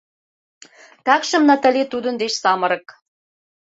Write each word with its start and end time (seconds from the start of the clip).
Такшым 1.05 1.43
Натали 1.49 1.83
тудын 1.91 2.15
деч 2.21 2.33
самырык». 2.41 2.85